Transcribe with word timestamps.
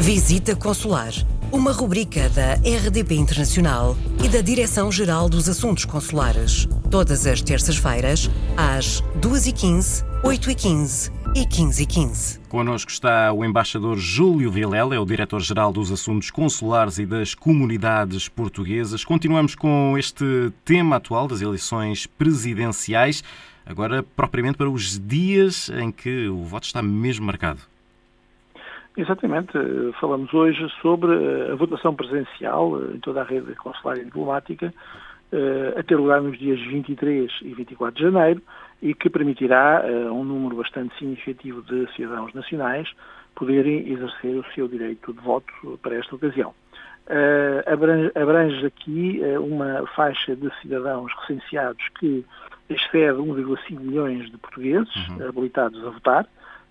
Visita 0.00 0.54
Consular, 0.54 1.12
uma 1.52 1.72
rubrica 1.72 2.28
da 2.30 2.54
RDP 2.54 3.16
Internacional 3.16 3.96
e 4.24 4.28
da 4.28 4.40
Direção-Geral 4.40 5.28
dos 5.28 5.48
Assuntos 5.48 5.84
Consulares. 5.84 6.68
Todas 6.88 7.26
as 7.26 7.42
terças-feiras, 7.42 8.30
às 8.56 9.02
2h15, 9.20 10.04
8h15 10.22 11.12
e 11.34 11.44
15h15. 11.44 12.38
Connosco 12.48 12.90
está 12.90 13.32
o 13.32 13.44
embaixador 13.44 13.98
Júlio 13.98 14.52
Vilela, 14.52 14.94
é 14.94 15.00
o 15.00 15.04
diretor-geral 15.04 15.72
dos 15.72 15.90
Assuntos 15.90 16.30
Consulares 16.30 16.98
e 16.98 17.04
das 17.04 17.34
Comunidades 17.34 18.28
Portuguesas. 18.28 19.04
Continuamos 19.04 19.56
com 19.56 19.98
este 19.98 20.52
tema 20.64 20.96
atual 20.96 21.26
das 21.26 21.42
eleições 21.42 22.06
presidenciais, 22.06 23.22
agora 23.66 24.02
propriamente 24.02 24.56
para 24.56 24.70
os 24.70 24.98
dias 24.98 25.68
em 25.70 25.90
que 25.90 26.28
o 26.28 26.44
voto 26.44 26.64
está 26.64 26.80
mesmo 26.80 27.26
marcado. 27.26 27.60
Exatamente. 28.98 29.52
Falamos 30.00 30.34
hoje 30.34 30.68
sobre 30.82 31.12
a 31.52 31.54
votação 31.54 31.94
presencial 31.94 32.82
em 32.92 32.98
toda 32.98 33.20
a 33.20 33.24
rede 33.24 33.54
consular 33.54 33.96
e 33.96 34.04
diplomática, 34.04 34.74
a 35.78 35.82
ter 35.84 35.94
lugar 35.94 36.20
nos 36.20 36.36
dias 36.36 36.60
23 36.60 37.30
e 37.42 37.54
24 37.54 37.94
de 37.94 38.02
janeiro 38.02 38.42
e 38.82 38.92
que 38.94 39.08
permitirá 39.08 39.84
a 39.86 40.12
um 40.12 40.24
número 40.24 40.56
bastante 40.56 40.98
significativo 40.98 41.62
de 41.62 41.86
cidadãos 41.94 42.34
nacionais 42.34 42.90
poderem 43.36 43.88
exercer 43.88 44.34
o 44.34 44.44
seu 44.52 44.66
direito 44.66 45.12
de 45.12 45.20
voto 45.20 45.78
para 45.80 45.94
esta 45.94 46.16
ocasião. 46.16 46.52
Abrange, 47.66 48.10
abrange 48.16 48.66
aqui 48.66 49.20
uma 49.40 49.86
faixa 49.94 50.34
de 50.34 50.50
cidadãos 50.60 51.12
recenseados 51.20 51.88
que 52.00 52.24
excede 52.68 53.18
1,5 53.18 53.78
milhões 53.78 54.28
de 54.28 54.36
portugueses 54.38 55.08
uhum. 55.08 55.28
habilitados 55.28 55.86
a 55.86 55.90
votar, 55.90 56.26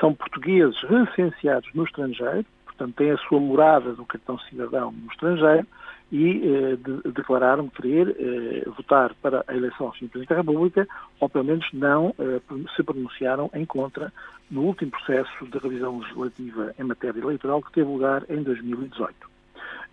são 0.00 0.14
portugueses 0.14 0.80
recenseados 0.82 1.68
no 1.74 1.84
estrangeiro, 1.84 2.44
portanto 2.64 2.94
têm 2.94 3.10
a 3.10 3.16
sua 3.18 3.40
morada 3.40 3.92
do 3.92 4.04
cartão 4.04 4.38
cidadão 4.40 4.92
no 4.92 5.10
estrangeiro 5.10 5.66
e 6.10 6.42
eh, 6.42 6.76
de, 6.76 7.12
declararam 7.12 7.68
querer 7.68 8.16
eh, 8.18 8.68
votar 8.70 9.12
para 9.20 9.44
a 9.46 9.54
eleição 9.54 9.86
ao 9.86 9.92
Sr. 9.94 10.08
Presidente 10.08 10.28
da 10.28 10.36
República, 10.36 10.88
ou 11.20 11.28
pelo 11.28 11.44
menos 11.44 11.66
não 11.72 12.14
eh, 12.18 12.40
se 12.74 12.82
pronunciaram 12.82 13.50
em 13.52 13.66
contra 13.66 14.12
no 14.50 14.62
último 14.62 14.90
processo 14.90 15.46
de 15.46 15.58
revisão 15.58 15.98
legislativa 15.98 16.74
em 16.78 16.84
matéria 16.84 17.20
eleitoral 17.20 17.62
que 17.62 17.72
teve 17.72 17.90
lugar 17.90 18.24
em 18.30 18.42
2018. 18.42 19.28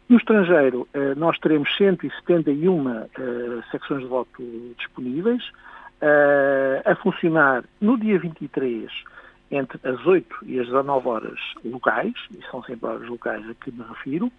No 0.08 0.18
estrangeiro, 0.18 0.88
eh, 0.94 1.16
nós 1.16 1.38
teremos 1.40 1.76
171 1.78 2.90
eh, 2.90 3.08
secções 3.72 4.02
de 4.02 4.08
voto 4.08 4.44
disponíveis, 4.78 5.44
eh, 6.00 6.82
a 6.86 6.96
funcionar 6.96 7.64
no 7.82 7.98
dia 7.98 8.20
23 8.20 8.92
entre 9.52 9.80
as 9.88 10.06
8 10.06 10.38
e 10.44 10.60
as 10.60 10.68
19 10.68 11.08
horas 11.08 11.40
locais, 11.64 12.14
e 12.32 12.44
são 12.50 12.64
sempre 12.64 12.90
horas 12.90 13.08
locais 13.08 13.48
a 13.50 13.54
que 13.54 13.72
me 13.72 13.84
refiro, 13.84 14.32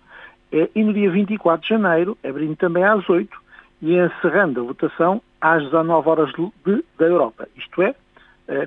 e 0.52 0.84
no 0.84 0.92
dia 0.92 1.10
24 1.10 1.62
de 1.62 1.68
janeiro, 1.68 2.16
abrindo 2.24 2.56
também 2.56 2.84
às 2.84 3.08
8 3.08 3.46
e 3.82 3.94
encerrando 3.96 4.60
a 4.60 4.64
votação 4.64 5.22
às 5.40 5.62
19 5.64 6.08
horas 6.08 6.32
de, 6.32 6.84
da 6.98 7.06
Europa. 7.06 7.48
Isto 7.56 7.82
é, 7.82 7.94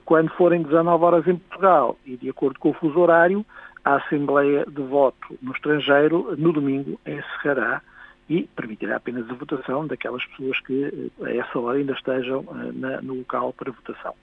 quando 0.05 0.29
forem 0.31 0.61
19 0.61 1.03
horas 1.03 1.27
em 1.27 1.37
Portugal 1.37 1.97
e 2.05 2.17
de 2.17 2.29
acordo 2.29 2.59
com 2.59 2.69
o 2.69 2.73
fuso 2.73 2.99
horário, 2.99 3.45
a 3.83 3.95
Assembleia 3.95 4.65
de 4.65 4.81
Voto 4.81 5.37
no 5.41 5.53
estrangeiro, 5.53 6.35
no 6.37 6.51
domingo, 6.51 6.99
encerrará 7.05 7.81
e 8.29 8.43
permitirá 8.55 8.97
apenas 8.97 9.27
a 9.29 9.33
votação 9.33 9.87
daquelas 9.87 10.23
pessoas 10.25 10.59
que 10.61 11.11
a 11.23 11.31
essa 11.31 11.59
hora 11.59 11.77
ainda 11.77 11.93
estejam 11.93 12.45
na, 12.73 13.01
no 13.01 13.15
local 13.15 13.53
para 13.53 13.71
votação. 13.71 14.13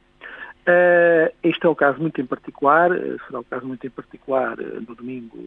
Uh, 1.27 1.33
este 1.43 1.67
é 1.67 1.69
o 1.69 1.75
caso 1.75 2.01
muito 2.01 2.21
em 2.21 2.27
particular, 2.27 2.91
uh, 2.91 3.19
será 3.27 3.41
o 3.41 3.45
caso 3.45 3.67
muito 3.67 3.87
em 3.87 3.91
particular 3.91 4.59
uh, 4.59 4.81
no 4.87 4.95
domingo 4.95 5.39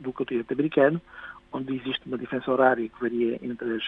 do 0.00 0.12
continente 0.12 0.52
americano, 0.52 1.00
onde 1.52 1.76
existe 1.76 2.06
uma 2.06 2.18
diferença 2.18 2.50
horária 2.50 2.88
que 2.88 3.00
varia 3.00 3.38
entre 3.40 3.76
as, 3.76 3.82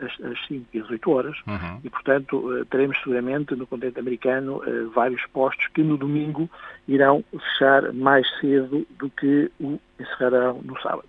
as, 0.00 0.24
as 0.24 0.46
5 0.46 0.66
e 0.72 0.80
as 0.80 0.88
8 0.88 1.10
horas, 1.10 1.36
uhum. 1.48 1.80
e 1.82 1.90
portanto 1.90 2.64
teremos 2.70 2.96
seguramente 2.98 3.56
no 3.56 3.66
continente 3.66 3.98
americano 3.98 4.62
vários 4.94 5.26
postos 5.32 5.66
que 5.74 5.82
no 5.82 5.96
domingo 5.96 6.48
irão 6.86 7.24
fechar 7.32 7.92
mais 7.92 8.24
cedo 8.38 8.86
do 8.96 9.10
que 9.10 9.50
o 9.58 9.80
encerrarão 9.98 10.60
no 10.62 10.80
sábado. 10.80 11.08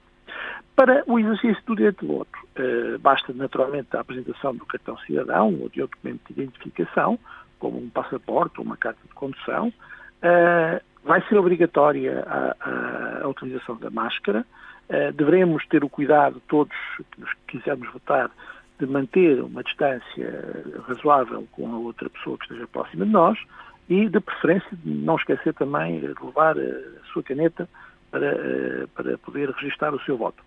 Para 0.75 1.03
o 1.05 1.19
exercício 1.19 1.61
do 1.67 1.75
direito 1.75 2.03
de 2.03 2.11
voto, 2.11 2.31
basta 3.01 3.31
naturalmente 3.31 3.95
a 3.95 3.99
apresentação 3.99 4.55
do 4.55 4.65
cartão 4.65 4.97
cidadão 5.05 5.53
ou 5.61 5.69
de 5.69 5.83
outro 5.83 5.95
documento 6.01 6.33
de 6.33 6.41
identificação, 6.41 7.19
como 7.59 7.77
um 7.77 7.89
passaporte 7.89 8.59
ou 8.59 8.65
uma 8.65 8.77
carta 8.77 8.99
de 9.07 9.13
condução, 9.13 9.67
uh, 9.67 10.81
vai 11.03 11.21
ser 11.27 11.37
obrigatória 11.37 12.23
a, 12.25 12.55
a, 12.59 13.23
a 13.23 13.27
utilização 13.27 13.75
da 13.77 13.89
máscara. 13.89 14.45
Uh, 14.89 15.11
devemos 15.13 15.65
ter 15.67 15.83
o 15.83 15.89
cuidado, 15.89 16.41
todos 16.47 16.75
que 17.47 17.59
quisermos 17.59 17.91
votar, 17.91 18.31
de 18.79 18.85
manter 18.85 19.41
uma 19.43 19.61
distância 19.61 20.63
razoável 20.87 21.45
com 21.51 21.73
a 21.73 21.77
outra 21.77 22.09
pessoa 22.09 22.37
que 22.37 22.45
esteja 22.45 22.65
próxima 22.67 23.05
de 23.05 23.11
nós 23.11 23.37
e, 23.89 24.07
de 24.07 24.19
preferência, 24.21 24.69
não 24.85 25.17
esquecer 25.17 25.53
também 25.53 25.99
de 25.99 26.07
levar 26.07 26.57
a 26.57 27.11
sua 27.11 27.21
caneta 27.21 27.67
para, 28.09 28.33
uh, 28.35 28.87
para 28.95 29.17
poder 29.17 29.49
registrar 29.51 29.93
o 29.93 29.99
seu 30.01 30.17
voto. 30.17 30.41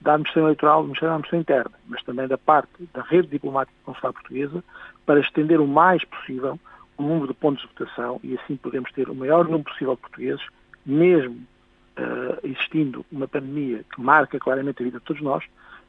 da 0.00 0.14
Administração 0.14 0.44
Eleitoral, 0.44 0.82
da 0.82 0.92
Administração 0.92 1.38
Interna, 1.38 1.72
mas 1.86 2.02
também 2.04 2.26
da 2.26 2.38
parte 2.38 2.88
da 2.94 3.02
rede 3.02 3.28
diplomática 3.28 3.76
consular 3.84 4.12
portuguesa, 4.14 4.64
para 5.04 5.20
estender 5.20 5.60
o 5.60 5.66
mais 5.66 6.02
possível 6.04 6.58
o 6.96 7.02
número 7.02 7.28
de 7.28 7.34
pontos 7.34 7.62
de 7.62 7.68
votação 7.68 8.20
e 8.22 8.38
assim 8.38 8.56
podemos 8.56 8.90
ter 8.92 9.08
o 9.08 9.14
maior 9.14 9.44
número 9.44 9.64
possível 9.64 9.94
de 9.94 10.00
portugueses, 10.00 10.46
mesmo 10.84 11.46
uh, 12.00 12.38
existindo 12.42 13.04
uma 13.10 13.28
pandemia 13.28 13.84
que 13.94 14.00
marca 14.00 14.38
claramente 14.38 14.82
a 14.82 14.84
vida 14.84 14.98
de 14.98 15.04
todos 15.04 15.22
nós, 15.22 15.44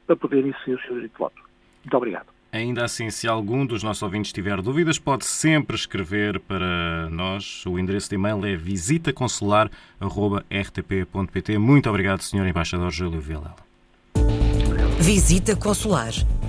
para 0.05 0.15
poderem 0.15 0.49
exercer 0.49 0.75
o 0.75 0.81
seu 0.81 0.93
direito 0.95 1.13
de 1.13 1.17
voto. 1.17 1.41
Muito 1.83 1.97
obrigado. 1.97 2.27
Ainda 2.51 2.83
assim, 2.83 3.09
se 3.09 3.29
algum 3.29 3.65
dos 3.65 3.81
nossos 3.81 4.03
ouvintes 4.03 4.33
tiver 4.33 4.61
dúvidas, 4.61 4.99
pode 4.99 5.23
sempre 5.23 5.73
escrever 5.73 6.37
para 6.41 7.09
nós. 7.09 7.65
O 7.65 7.79
endereço 7.79 8.09
de 8.09 8.15
e-mail 8.15 8.45
é 8.45 8.57
visitaconsular.rtp.pt. 8.57 11.57
Muito 11.57 11.89
obrigado, 11.89 12.21
Sr. 12.21 12.47
Embaixador 12.47 12.91
Júlio 12.91 13.21
Vilela. 13.21 13.55
Visita 14.99 15.55
Consular, 15.55 16.11